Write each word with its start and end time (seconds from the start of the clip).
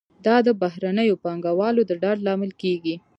دا 0.25 0.35
د 0.47 0.49
بهرنیو 0.61 1.21
پانګوالو 1.23 1.81
د 1.89 1.91
ډاډ 2.01 2.17
لامل 2.27 2.51
کیږي. 2.61 2.95